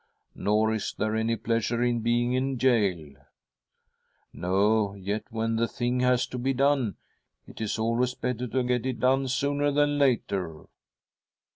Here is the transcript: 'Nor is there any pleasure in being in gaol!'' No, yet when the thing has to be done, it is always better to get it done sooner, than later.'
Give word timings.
'Nor 0.33 0.73
is 0.73 0.95
there 0.97 1.15
any 1.15 1.35
pleasure 1.35 1.83
in 1.83 1.99
being 1.99 2.33
in 2.33 2.57
gaol!'' 2.57 3.23
No, 4.33 4.95
yet 4.95 5.25
when 5.29 5.57
the 5.57 5.67
thing 5.67 5.99
has 5.99 6.25
to 6.25 6.39
be 6.39 6.53
done, 6.55 6.95
it 7.45 7.61
is 7.61 7.77
always 7.77 8.15
better 8.15 8.47
to 8.47 8.63
get 8.63 8.87
it 8.87 8.99
done 8.99 9.27
sooner, 9.27 9.71
than 9.71 9.99
later.' 9.99 10.63